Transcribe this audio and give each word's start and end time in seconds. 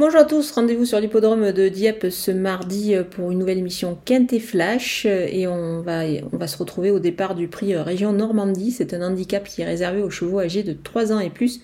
Bonjour 0.00 0.20
à 0.20 0.24
tous, 0.24 0.52
rendez-vous 0.52 0.86
sur 0.86 0.98
l'hippodrome 0.98 1.52
de 1.52 1.68
Dieppe 1.68 2.06
ce 2.08 2.30
mardi 2.30 2.94
pour 3.10 3.32
une 3.32 3.38
nouvelle 3.38 3.58
émission 3.58 3.98
Quinte 4.06 4.32
et 4.32 4.40
Flash 4.40 5.04
et 5.04 5.46
on 5.46 5.82
va, 5.82 6.46
se 6.46 6.56
retrouver 6.56 6.90
au 6.90 6.98
départ 6.98 7.34
du 7.34 7.48
prix 7.48 7.76
Région 7.76 8.14
Normandie. 8.14 8.70
C'est 8.70 8.94
un 8.94 9.02
handicap 9.02 9.46
qui 9.46 9.60
est 9.60 9.66
réservé 9.66 10.00
aux 10.00 10.08
chevaux 10.08 10.40
âgés 10.40 10.62
de 10.62 10.72
3 10.72 11.12
ans 11.12 11.20
et 11.20 11.28
plus 11.28 11.60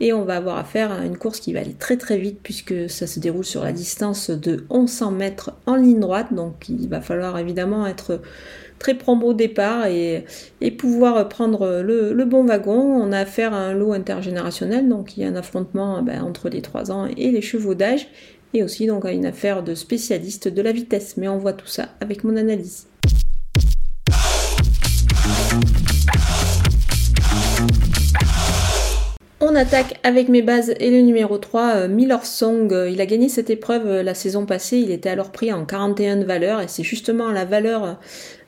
et 0.00 0.12
on 0.12 0.24
va 0.24 0.36
avoir 0.36 0.58
affaire 0.58 0.92
à 0.92 1.04
une 1.04 1.16
course 1.16 1.40
qui 1.40 1.52
va 1.52 1.60
aller 1.60 1.74
très 1.74 1.96
très 1.96 2.18
vite 2.18 2.40
puisque 2.42 2.88
ça 2.88 3.06
se 3.06 3.20
déroule 3.20 3.44
sur 3.44 3.64
la 3.64 3.72
distance 3.72 4.30
de 4.30 4.64
1100 4.70 5.10
mètres 5.12 5.52
en 5.66 5.76
ligne 5.76 6.00
droite 6.00 6.32
donc 6.32 6.68
il 6.68 6.88
va 6.88 7.00
falloir 7.00 7.38
évidemment 7.38 7.86
être 7.86 8.20
très 8.78 8.94
prompt 8.94 9.22
au 9.22 9.34
départ 9.34 9.86
et, 9.86 10.24
pouvoir 10.78 11.28
prendre 11.28 11.82
le, 11.82 12.24
bon 12.24 12.44
wagon. 12.44 12.78
On 12.78 13.12
a 13.12 13.18
affaire 13.18 13.52
à 13.52 13.58
un 13.58 13.74
lot 13.74 13.92
intergénérationnel, 13.92 14.88
donc 14.88 15.16
il 15.16 15.22
y 15.22 15.24
a 15.24 15.28
un 15.28 15.36
affrontement 15.36 16.02
ben, 16.02 16.22
entre 16.22 16.48
les 16.48 16.62
3 16.62 16.90
ans 16.92 17.06
et 17.16 17.30
les 17.30 17.42
chevaux 17.42 17.74
d'âge, 17.74 18.08
et 18.54 18.62
aussi 18.62 18.86
donc 18.86 19.04
à 19.04 19.12
une 19.12 19.26
affaire 19.26 19.62
de 19.62 19.74
spécialiste 19.74 20.48
de 20.48 20.62
la 20.62 20.72
vitesse. 20.72 21.16
Mais 21.16 21.28
on 21.28 21.38
voit 21.38 21.52
tout 21.52 21.66
ça 21.66 21.88
avec 22.00 22.24
mon 22.24 22.36
analyse. 22.36 22.86
Attaque 29.58 29.98
avec 30.04 30.28
mes 30.28 30.40
bases 30.40 30.72
et 30.80 30.90
le 30.90 31.00
numéro 31.00 31.36
3, 31.36 31.62
euh, 31.74 31.88
Miller 31.88 32.24
Song. 32.24 32.72
Il 32.90 33.00
a 33.00 33.06
gagné 33.06 33.28
cette 33.28 33.50
épreuve 33.50 33.86
euh, 33.86 34.02
la 34.02 34.14
saison 34.14 34.46
passée, 34.46 34.78
il 34.78 34.90
était 34.90 35.10
alors 35.10 35.30
pris 35.30 35.52
en 35.52 35.66
41 35.66 36.16
de 36.16 36.24
valeur 36.24 36.60
et 36.60 36.68
c'est 36.68 36.84
justement 36.84 37.30
la 37.30 37.44
valeur 37.44 37.98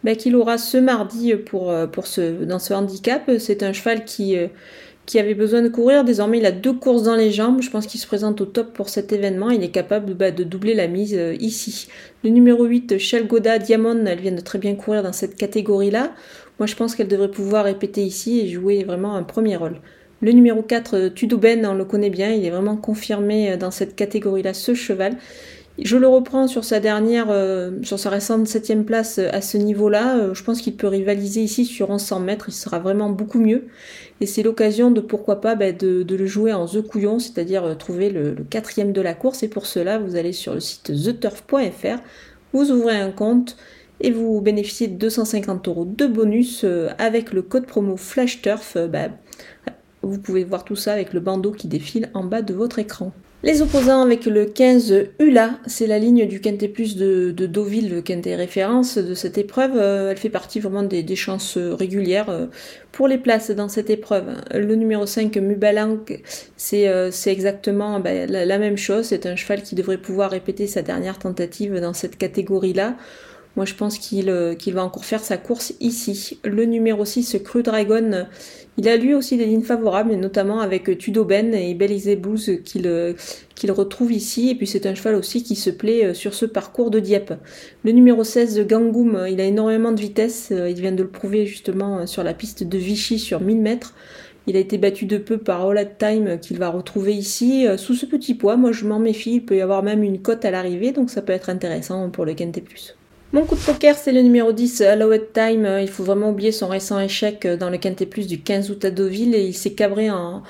bah, 0.03 0.15
qu'il 0.15 0.35
aura 0.35 0.57
ce 0.57 0.79
mardi 0.79 1.35
pour, 1.35 1.71
euh, 1.71 1.87
ce, 2.05 2.45
dans 2.45 2.59
ce 2.59 2.73
handicap. 2.73 3.31
C'est 3.39 3.63
un 3.63 3.73
cheval 3.73 4.05
qui, 4.05 4.37
euh, 4.37 4.49
avait 5.15 5.35
besoin 5.35 5.61
de 5.61 5.69
courir. 5.69 6.05
Désormais, 6.05 6.39
il 6.39 6.47
a 6.47 6.53
deux 6.53 6.73
courses 6.73 7.03
dans 7.03 7.17
les 7.17 7.33
jambes. 7.33 7.61
Je 7.61 7.71
pense 7.71 7.87
qu'il 7.87 8.01
se 8.01 8.07
présente 8.07 8.41
au 8.41 8.47
top 8.47 8.73
pour 8.73 8.89
cet 8.89 9.13
événement. 9.13 9.51
Il 9.51 9.63
est 9.63 9.71
capable 9.71 10.15
bah, 10.15 10.31
de 10.31 10.45
doubler 10.45 10.75
la 10.75 10.87
mise 10.87 11.15
euh, 11.15 11.35
ici. 11.41 11.89
Le 12.25 12.31
numéro 12.31 12.65
8, 12.65 12.99
Shell 12.99 13.27
Goda 13.27 13.59
Diamond, 13.59 14.07
elle 14.07 14.21
vient 14.21 14.33
de 14.33 14.41
très 14.41 14.59
bien 14.59 14.75
courir 14.75 15.03
dans 15.03 15.13
cette 15.13 15.37
catégorie-là. 15.37 16.13
Moi, 16.59 16.67
je 16.67 16.77
pense 16.77 16.95
qu'elle 16.95 17.09
devrait 17.09 17.31
pouvoir 17.31 17.65
répéter 17.65 18.03
ici 18.03 18.41
et 18.41 18.49
jouer 18.49 18.85
vraiment 18.85 19.17
un 19.17 19.23
premier 19.23 19.57
rôle. 19.57 19.81
Le 20.23 20.33
numéro 20.33 20.63
4, 20.63 21.09
Tudouben, 21.09 21.65
on 21.65 21.75
le 21.75 21.85
connaît 21.85 22.11
bien, 22.11 22.31
il 22.31 22.45
est 22.45 22.51
vraiment 22.51 22.77
confirmé 22.77 23.57
dans 23.57 23.71
cette 23.71 23.97
catégorie-là, 23.97 24.53
ce 24.53 24.75
cheval. 24.75 25.17
Je 25.83 25.97
le 25.97 26.09
reprends 26.09 26.47
sur 26.47 26.65
sa 26.65 26.79
dernière, 26.79 27.29
euh, 27.31 27.71
sur 27.83 27.99
sa 27.99 28.11
récente 28.11 28.47
septième 28.47 28.85
place 28.85 29.19
euh, 29.19 29.31
à 29.33 29.41
ce 29.41 29.57
niveau-là. 29.57 30.19
Euh, 30.19 30.35
je 30.35 30.45
pense 30.45 30.61
qu'il 30.61 30.77
peut 30.77 30.89
rivaliser 30.89 31.43
ici 31.43 31.65
sur 31.65 31.91
1100 31.91 32.21
mètres. 32.21 32.47
Il 32.49 32.53
sera 32.53 32.79
vraiment 32.81 33.09
beaucoup 33.09 33.39
mieux. 33.39 33.69
Et 34.21 34.27
c'est 34.27 34.43
l'occasion 34.43 34.91
de 34.91 35.01
pourquoi 35.01 35.41
pas 35.41 35.55
bah, 35.55 35.73
de, 35.73 36.05
le 36.07 36.27
jouer 36.27 36.53
en 36.53 36.67
The 36.67 36.83
Couillon, 36.83 37.19
c'est-à-dire 37.19 37.79
trouver 37.79 38.11
le, 38.11 38.37
quatrième 38.51 38.93
de 38.93 39.01
la 39.01 39.15
course. 39.15 39.43
Et 39.43 39.49
pour 39.49 39.65
cela, 39.65 39.99
vous 39.99 40.17
allez 40.17 40.33
sur 40.33 40.53
le 40.53 40.61
site 40.61 40.93
theturf.fr, 41.03 42.03
vous 42.53 42.71
ouvrez 42.71 42.97
un 42.97 43.11
compte 43.11 43.57
et 44.03 44.11
vous 44.11 44.41
bénéficiez 44.43 44.89
de 44.89 44.97
250 44.97 45.67
euros 45.69 45.85
de 45.87 46.07
bonus 46.07 46.65
avec 46.99 47.33
le 47.33 47.41
code 47.41 47.67
promo 47.67 47.97
FlashTurf. 47.97 48.77
Bah, 48.89 49.09
vous 50.03 50.19
pouvez 50.19 50.45
voir 50.45 50.65
tout 50.65 50.77
ça 50.77 50.93
avec 50.93 51.13
le 51.13 51.21
bandeau 51.21 51.53
qui 51.53 51.69
défile 51.69 52.11
en 52.15 52.25
bas 52.25 52.43
de 52.43 52.55
votre 52.55 52.79
écran. 52.79 53.13
Les 53.43 53.63
opposants 53.63 54.03
avec 54.03 54.27
le 54.27 54.45
15 54.45 55.07
ULA, 55.19 55.59
c'est 55.67 55.87
la 55.87 55.99
ligne 55.99 56.27
du 56.27 56.43
Quintet 56.43 56.69
Plus 56.69 56.97
de, 56.97 57.31
Deauville, 57.33 57.89
le 57.89 58.03
Quintet 58.03 58.37
référence 58.37 58.99
de 58.99 59.15
cette 59.15 59.39
épreuve. 59.39 59.73
Euh, 59.77 60.11
elle 60.11 60.19
fait 60.19 60.29
partie 60.29 60.61
vraiment 60.61 60.83
des, 60.83 61.17
chances 61.17 61.57
régulières 61.57 62.29
euh, 62.29 62.49
pour 62.93 63.09
les 63.09 63.17
places 63.17 63.51
dans 63.51 63.71
cette 63.71 63.89
épreuve. 63.89 64.27
Le 64.53 64.75
numéro 64.75 65.07
5, 65.07 65.35
Mubalang, 65.37 66.01
c'est 66.59 66.87
euh, 66.89 67.11
exactement 67.25 67.99
ben, 67.99 68.31
la, 68.31 68.59
même 68.59 68.77
chose. 68.77 69.07
C'est 69.07 69.25
un 69.25 69.37
cheval 69.37 69.63
qui 69.63 69.75
devrait 69.75 69.97
pouvoir 69.97 70.31
répéter 70.33 70.67
sa 70.67 70.83
dernière 70.83 71.19
tentative 71.19 71.81
dans 71.81 71.95
cette 71.95 72.19
catégorie-là. 72.19 72.95
Moi, 73.57 73.65
je 73.65 73.75
pense 73.75 73.99
qu'il 73.99 74.27
va 74.31 74.85
encore 74.85 75.07
faire 75.07 75.25
sa 75.25 75.39
course 75.39 75.73
ici. 75.81 76.39
Le 76.45 76.67
numéro 76.67 77.07
6, 77.07 77.39
Cru 77.43 77.63
Dragon, 77.63 78.27
il 78.81 78.89
a 78.89 78.97
lui 78.97 79.13
aussi 79.13 79.37
des 79.37 79.45
lignes 79.45 79.61
favorables, 79.61 80.15
notamment 80.15 80.61
avec 80.61 80.97
Tudoben 80.97 81.53
et 81.53 81.75
Belize 81.75 82.09
Blues 82.17 82.63
qu'il 82.65 83.73
retrouve 83.73 84.11
ici. 84.11 84.49
Et 84.49 84.55
puis 84.55 84.67
c'est 84.67 84.87
un 84.87 84.95
cheval 84.95 85.17
aussi 85.17 85.43
qui 85.43 85.55
se 85.55 85.69
plaît 85.69 86.07
euh, 86.07 86.15
sur 86.15 86.33
ce 86.33 86.47
parcours 86.47 86.91
de 86.91 86.99
Dieppe. 86.99 87.35
Le 87.85 87.93
numéro 87.93 88.25
16, 88.25 88.67
Gangoum, 88.67 89.27
il 89.29 89.39
a 89.39 89.45
énormément 89.45 89.93
de 89.93 90.01
vitesse. 90.01 90.49
Euh, 90.51 90.71
il 90.71 90.81
vient 90.81 90.93
de 90.93 91.03
le 91.03 91.11
prouver 91.11 91.45
justement 91.45 91.99
euh, 91.99 92.07
sur 92.07 92.23
la 92.23 92.33
piste 92.33 92.65
de 92.65 92.79
Vichy 92.79 93.19
sur 93.19 93.43
1000 93.43 93.61
mètres. 93.61 93.93
Il 94.47 94.57
a 94.57 94.61
été 94.61 94.79
battu 94.79 95.05
de 95.05 95.19
peu 95.19 95.37
par 95.37 95.69
All 95.69 95.97
Time 95.99 96.39
qu'il 96.41 96.57
va 96.57 96.71
retrouver 96.71 97.13
ici. 97.13 97.67
Sous 97.77 97.93
ce 97.93 98.07
petit 98.07 98.33
poids, 98.33 98.57
moi 98.57 98.73
je 98.73 98.87
m'en 98.87 98.99
méfie. 98.99 99.35
Il 99.35 99.45
peut 99.45 99.57
y 99.57 99.61
avoir 99.61 99.83
même 99.83 100.03
une 100.03 100.23
cote 100.23 100.47
à 100.47 100.51
l'arrivée, 100.51 100.93
donc 100.93 101.11
ça 101.11 101.21
peut 101.21 101.35
être 101.35 101.51
intéressant 101.51 102.09
pour 102.09 102.25
le 102.25 102.33
Quintet 102.33 102.63
Plus. 102.63 102.97
Mon 103.33 103.45
coup 103.45 103.55
de 103.55 103.61
poker, 103.61 103.97
c'est 103.97 104.11
le 104.11 104.23
numéro 104.23 104.51
10, 104.51 104.81
Allowed 104.81 105.33
Time. 105.33 105.79
Il 105.81 105.87
faut 105.87 106.03
vraiment 106.03 106.31
oublier 106.31 106.51
son 106.51 106.67
récent 106.67 106.99
échec 106.99 107.47
dans 107.47 107.71
le 107.71 107.79
Quintet 107.79 108.07
Plus 108.07 108.27
du 108.27 108.41
15 108.41 108.73
août 108.73 108.85
à 108.85 108.91
Deauville 108.91 109.37
et 109.37 109.45
il 109.45 109.55
s'est 109.55 109.75
cabré 109.75 110.11
en, 110.11 110.43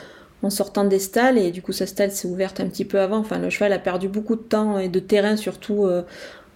sortant 0.48 0.84
des 0.84 0.98
stalles 0.98 1.36
et 1.36 1.50
du 1.50 1.60
coup 1.60 1.72
sa 1.72 1.84
stalle 1.84 2.10
s'est 2.10 2.26
ouverte 2.26 2.58
un 2.58 2.68
petit 2.68 2.86
peu 2.86 2.98
avant. 2.98 3.18
Enfin, 3.18 3.38
le 3.38 3.50
cheval 3.50 3.74
a 3.74 3.78
perdu 3.78 4.08
beaucoup 4.08 4.34
de 4.34 4.40
temps 4.40 4.78
et 4.78 4.88
de 4.88 4.98
terrain 4.98 5.36
surtout 5.36 5.84
euh, 5.84 6.04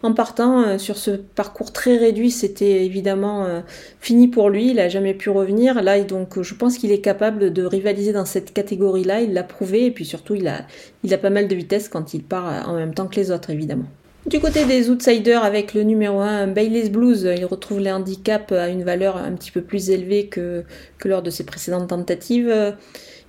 en 0.03 0.15
partant 0.15 0.63
euh, 0.63 0.79
sur 0.79 0.97
ce 0.97 1.11
parcours 1.11 1.75
très 1.75 1.99
réduit. 1.99 2.31
C'était 2.31 2.87
évidemment 2.87 3.45
euh, 3.45 3.61
fini 4.01 4.27
pour 4.27 4.49
lui. 4.49 4.71
Il 4.71 4.81
a 4.81 4.89
jamais 4.89 5.13
pu 5.13 5.29
revenir. 5.29 5.83
Là, 5.83 6.03
donc, 6.05 6.41
je 6.41 6.55
pense 6.55 6.79
qu'il 6.79 6.91
est 6.91 7.03
capable 7.03 7.53
de 7.53 7.65
rivaliser 7.67 8.15
dans 8.15 8.25
cette 8.25 8.55
catégorie-là. 8.55 9.21
Il 9.21 9.35
l'a 9.35 9.43
prouvé 9.43 9.85
et 9.85 9.91
puis 9.91 10.07
surtout, 10.07 10.37
il 10.37 10.49
a, 10.49 10.63
il 11.03 11.13
a 11.13 11.19
pas 11.19 11.29
mal 11.29 11.49
de 11.49 11.55
vitesse 11.55 11.91
quand 11.91 12.15
il 12.15 12.23
part 12.23 12.67
en 12.67 12.77
même 12.77 12.95
temps 12.95 13.09
que 13.09 13.17
les 13.17 13.31
autres, 13.31 13.51
évidemment. 13.51 13.85
Du 14.27 14.41
côté 14.41 14.65
des 14.65 14.89
outsiders, 14.89 15.45
avec 15.45 15.75
le 15.75 15.83
numéro 15.83 16.21
1, 16.21 16.47
Bailey's 16.47 16.91
Blues, 16.91 17.29
il 17.37 17.45
retrouve 17.45 17.81
les 17.81 17.93
handicaps 17.93 18.53
à 18.53 18.69
une 18.69 18.83
valeur 18.83 19.19
un 19.19 19.33
petit 19.33 19.51
peu 19.51 19.61
plus 19.61 19.91
élevée 19.91 20.29
que, 20.29 20.65
lors 21.05 21.23
de 21.23 21.29
ses 21.29 21.45
précédentes 21.45 21.89
tentatives. 21.89 22.75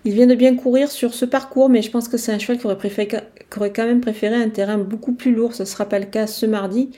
Il 0.06 0.14
vient 0.14 0.28
de 0.28 0.36
bien 0.36 0.56
courir 0.56 0.90
sur 0.90 1.14
ce 1.14 1.26
parcours, 1.26 1.68
mais 1.68 1.82
je 1.82 1.92
pense 1.92 2.08
que 2.08 2.18
c'est 2.18 2.32
un 2.32 2.40
cheval 2.40 2.60
qui 2.60 2.68
aurait, 2.68 3.72
quand 3.74 3.86
même 3.86 4.00
préféré 4.00 4.36
un 4.36 4.50
terrain 4.50 4.78
beaucoup 4.78 5.14
plus 5.14 5.36
lourd. 5.36 5.54
Ce 5.54 5.64
ne 5.64 5.68
sera 5.68 5.86
pas 5.86 6.00
le 6.00 6.06
cas 6.06 6.28
ce 6.28 6.46
mardi. 6.46 6.92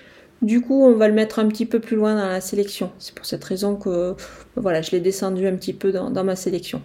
Du 0.44 0.62
coup, 0.62 0.84
on 0.84 0.94
va 0.94 1.08
le 1.08 1.16
mettre 1.16 1.40
un 1.40 1.48
petit 1.48 1.66
peu 1.66 1.80
plus 1.80 1.96
loin 1.96 2.16
dans 2.16 2.28
la 2.28 2.42
sélection. 2.42 2.92
C'est 3.00 3.16
pour 3.16 3.26
cette 3.26 3.44
raison 3.44 3.76
que 3.78 4.14
voilà, 4.56 4.84
je 4.84 4.92
l'ai 4.92 5.00
descendu 5.00 5.48
un 5.48 5.56
petit 5.56 5.74
peu 5.74 5.92
dans 5.92 6.24
ma 6.24 6.36
sélection. 6.36 6.84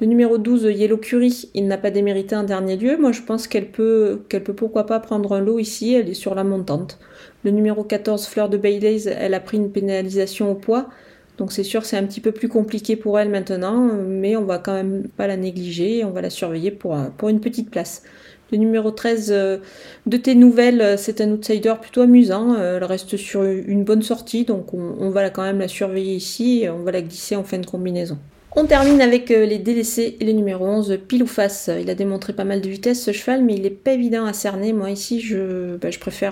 Le 0.00 0.06
numéro 0.06 0.38
12, 0.38 0.68
Yellow 0.76 0.96
Curie, 0.96 1.50
il 1.54 1.66
n'a 1.66 1.76
pas 1.76 1.90
démérité 1.90 2.36
en 2.36 2.44
dernier 2.44 2.76
lieu. 2.76 2.96
Moi, 2.98 3.10
je 3.10 3.20
pense 3.22 3.48
qu'elle 3.48 3.68
peut, 3.68 4.20
qu'elle 4.28 4.44
peut 4.44 4.54
pourquoi 4.54 4.86
pas 4.86 5.00
prendre 5.00 5.32
un 5.32 5.40
lot 5.40 5.58
ici. 5.58 5.94
Elle 5.94 6.08
est 6.08 6.14
sur 6.14 6.36
la 6.36 6.44
montante. 6.44 7.00
Le 7.42 7.50
numéro 7.50 7.82
14, 7.82 8.26
Fleur 8.28 8.48
de 8.48 8.56
Baileys, 8.56 9.08
elle 9.08 9.34
a 9.34 9.40
pris 9.40 9.56
une 9.56 9.72
pénalisation 9.72 10.52
au 10.52 10.54
poids. 10.54 10.88
Donc 11.36 11.50
c'est 11.50 11.64
sûr, 11.64 11.84
c'est 11.84 11.96
un 11.96 12.04
petit 12.04 12.20
peu 12.20 12.30
plus 12.30 12.48
compliqué 12.48 12.94
pour 12.94 13.18
elle 13.18 13.28
maintenant, 13.28 13.90
mais 14.06 14.36
on 14.36 14.44
va 14.44 14.58
quand 14.58 14.72
même 14.72 15.08
pas 15.16 15.26
la 15.26 15.36
négliger. 15.36 16.04
On 16.04 16.10
va 16.10 16.20
la 16.20 16.30
surveiller 16.30 16.70
pour, 16.70 16.96
pour 17.16 17.28
une 17.28 17.40
petite 17.40 17.68
place. 17.68 18.04
Le 18.52 18.58
numéro 18.58 18.92
13 18.92 19.32
euh, 19.32 19.58
de 20.06 20.16
tes 20.16 20.36
nouvelles, 20.36 20.96
c'est 20.96 21.20
un 21.20 21.32
outsider 21.32 21.74
plutôt 21.80 22.02
amusant. 22.02 22.56
Elle 22.56 22.84
reste 22.84 23.16
sur 23.16 23.42
une 23.42 23.82
bonne 23.82 24.02
sortie, 24.02 24.44
donc 24.44 24.72
on, 24.74 25.10
va 25.10 25.28
quand 25.30 25.42
même 25.42 25.58
la 25.58 25.68
surveiller 25.68 26.14
ici 26.14 26.66
on 26.72 26.84
va 26.84 26.92
la 26.92 27.02
glisser 27.02 27.34
en 27.34 27.42
fin 27.42 27.58
de 27.58 27.66
combinaison. 27.66 28.16
On 28.56 28.64
termine 28.64 29.02
avec 29.02 29.30
euh, 29.30 29.44
les 29.44 29.58
délaissés 29.58 30.16
et 30.18 30.24
le 30.24 30.32
numéro 30.32 30.64
11, 30.64 31.00
pile 31.06 31.22
ou 31.22 31.26
face. 31.26 31.68
Il 31.80 31.90
a 31.90 31.94
démontré 31.94 32.32
pas 32.32 32.44
mal 32.44 32.62
de 32.62 32.68
vitesse 32.68 33.02
ce 33.02 33.12
cheval, 33.12 33.44
mais 33.44 33.54
il 33.54 33.62
n'est 33.62 33.70
pas 33.70 33.92
évident 33.92 34.24
à 34.24 34.32
cerner. 34.32 34.72
Moi 34.72 34.90
ici, 34.90 35.20
je, 35.20 35.76
bah, 35.76 35.88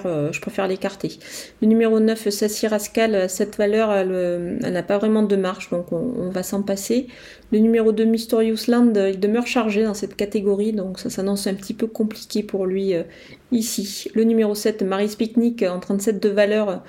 euh, 0.06 0.30
préfère 0.40 0.66
l'écarter. 0.66 1.18
Le 1.60 1.68
numéro 1.68 2.00
9, 2.00 2.30
Sassy 2.30 2.66
Rascal, 2.68 3.28
cette 3.28 3.56
valeur, 3.56 3.92
elle, 3.92 4.58
n'a 4.60 4.82
pas 4.82 4.96
vraiment 4.96 5.22
de 5.24 5.36
marche, 5.36 5.68
donc 5.68 5.92
on, 5.92 6.30
va 6.30 6.42
s'en 6.42 6.62
passer. 6.62 7.06
Le 7.52 7.58
numéro 7.58 7.92
2, 7.92 8.04
Mysterious 8.04 8.66
Land, 8.68 8.94
il 8.94 9.20
demeure 9.20 9.46
chargé 9.46 9.84
dans 9.84 9.94
cette 9.94 10.16
catégorie, 10.16 10.72
donc 10.72 10.98
ça 10.98 11.10
s'annonce 11.10 11.46
un 11.46 11.54
petit 11.54 11.74
peu 11.74 11.86
compliqué 11.86 12.42
pour 12.42 12.64
lui 12.64 12.94
euh, 12.94 13.02
ici. 13.52 14.10
Le 14.14 14.24
numéro 14.24 14.54
7, 14.54 14.82
Mary's 14.82 15.16
Picnic, 15.16 15.62
en 15.62 15.80
37 15.80 16.20
de 16.20 16.30
valeur 16.30 16.82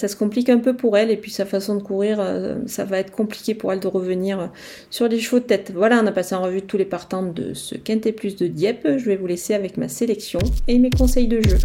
ça 0.00 0.08
se 0.08 0.16
complique 0.16 0.48
un 0.48 0.58
peu 0.58 0.74
pour 0.74 0.96
elle 0.96 1.10
et 1.10 1.16
puis 1.18 1.30
sa 1.30 1.44
façon 1.44 1.76
de 1.76 1.82
courir, 1.82 2.20
euh, 2.20 2.56
ça 2.64 2.84
va 2.84 2.98
être 2.98 3.10
compliqué 3.10 3.54
pour 3.54 3.70
elle 3.70 3.80
de 3.80 3.86
revenir 3.86 4.40
euh, 4.40 4.46
sur 4.88 5.08
les 5.08 5.20
chevaux 5.20 5.40
de 5.40 5.44
tête. 5.44 5.72
Voilà, 5.74 6.00
on 6.02 6.06
a 6.06 6.12
passé 6.12 6.34
en 6.34 6.42
revue 6.42 6.62
tous 6.62 6.78
les 6.78 6.86
partants 6.86 7.22
de 7.22 7.52
ce 7.52 7.74
Quintet 7.74 8.12
Plus 8.12 8.34
de 8.34 8.46
Dieppe. 8.46 8.88
Je 8.96 9.04
vais 9.04 9.16
vous 9.16 9.26
laisser 9.26 9.52
avec 9.52 9.76
ma 9.76 9.88
sélection 9.88 10.40
et 10.68 10.78
mes 10.78 10.88
conseils 10.88 11.28
de 11.28 11.42
jeu. 11.42 11.58